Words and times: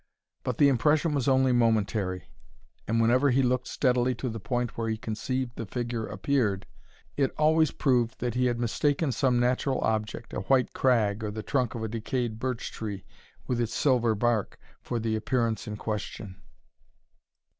But 0.41 0.57
the 0.57 0.67
impression 0.67 1.13
was 1.13 1.27
only 1.27 1.51
momentary, 1.51 2.25
and 2.87 2.99
whenever 2.99 3.29
he 3.29 3.43
looked 3.43 3.67
steadily 3.67 4.15
to 4.15 4.29
the 4.29 4.39
point 4.39 4.75
where 4.75 4.89
he 4.89 4.97
conceived 4.97 5.51
the 5.55 5.67
figure 5.67 6.07
appeared, 6.07 6.65
it 7.17 7.29
always 7.37 7.69
proved 7.69 8.19
that 8.19 8.33
he 8.33 8.47
had 8.47 8.59
mistaken 8.59 9.11
some 9.11 9.39
natural 9.39 9.79
object, 9.81 10.33
a 10.33 10.39
white 10.39 10.73
crag, 10.73 11.23
or 11.23 11.29
the 11.29 11.43
trunk 11.43 11.75
of 11.75 11.83
a 11.83 11.87
decayed 11.87 12.39
birch 12.39 12.71
tree 12.71 13.05
with 13.45 13.61
its 13.61 13.75
silver 13.75 14.15
bark, 14.15 14.57
for 14.81 14.97
the 14.97 15.15
appearance 15.15 15.67
in 15.67 15.77
question. 15.77 16.41